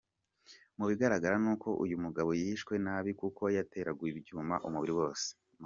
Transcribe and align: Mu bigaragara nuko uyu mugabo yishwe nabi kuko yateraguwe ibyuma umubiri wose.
Mu 0.77 0.85
bigaragara 0.89 1.35
nuko 1.43 1.67
uyu 1.83 1.95
mugabo 2.03 2.29
yishwe 2.41 2.73
nabi 2.85 3.11
kuko 3.21 3.43
yateraguwe 3.55 4.09
ibyuma 4.13 4.55
umubiri 4.67 4.93
wose. 5.01 5.27